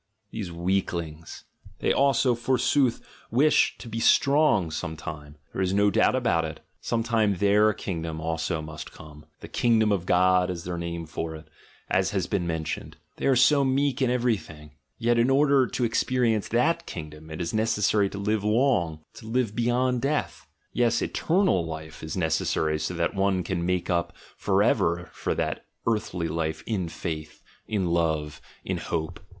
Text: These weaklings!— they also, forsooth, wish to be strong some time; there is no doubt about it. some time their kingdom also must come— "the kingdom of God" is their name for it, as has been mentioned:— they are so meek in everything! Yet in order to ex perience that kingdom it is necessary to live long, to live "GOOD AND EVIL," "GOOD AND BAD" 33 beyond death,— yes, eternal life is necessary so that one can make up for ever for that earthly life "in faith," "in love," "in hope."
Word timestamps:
These 0.31 0.51
weaklings!— 0.51 1.43
they 1.79 1.93
also, 1.93 2.33
forsooth, 2.33 3.07
wish 3.29 3.77
to 3.77 3.87
be 3.87 3.99
strong 3.99 4.71
some 4.71 4.97
time; 4.97 5.35
there 5.53 5.61
is 5.61 5.73
no 5.75 5.91
doubt 5.91 6.15
about 6.15 6.43
it. 6.43 6.61
some 6.79 7.03
time 7.03 7.35
their 7.35 7.71
kingdom 7.71 8.19
also 8.19 8.63
must 8.63 8.91
come— 8.91 9.25
"the 9.41 9.47
kingdom 9.47 9.91
of 9.91 10.07
God" 10.07 10.49
is 10.49 10.63
their 10.63 10.79
name 10.79 11.05
for 11.05 11.35
it, 11.35 11.47
as 11.87 12.09
has 12.09 12.25
been 12.25 12.47
mentioned:— 12.47 12.97
they 13.17 13.27
are 13.27 13.35
so 13.35 13.63
meek 13.63 14.01
in 14.01 14.09
everything! 14.09 14.71
Yet 14.97 15.19
in 15.19 15.29
order 15.29 15.67
to 15.67 15.85
ex 15.85 16.03
perience 16.03 16.49
that 16.49 16.87
kingdom 16.87 17.29
it 17.29 17.39
is 17.39 17.53
necessary 17.53 18.09
to 18.09 18.17
live 18.17 18.43
long, 18.43 19.01
to 19.13 19.27
live 19.27 19.55
"GOOD 19.55 19.67
AND 19.67 19.67
EVIL," 19.67 19.75
"GOOD 19.75 19.75
AND 19.89 20.01
BAD" 20.01 20.01
33 20.01 20.01
beyond 20.01 20.01
death,— 20.23 20.47
yes, 20.81 21.01
eternal 21.03 21.63
life 21.63 22.01
is 22.01 22.17
necessary 22.17 22.79
so 22.79 22.95
that 22.95 23.13
one 23.13 23.43
can 23.43 23.63
make 23.63 23.91
up 23.91 24.13
for 24.35 24.63
ever 24.63 25.11
for 25.13 25.35
that 25.35 25.63
earthly 25.85 26.27
life 26.27 26.63
"in 26.65 26.89
faith," 26.89 27.43
"in 27.67 27.85
love," 27.91 28.41
"in 28.65 28.77
hope." 28.79 29.19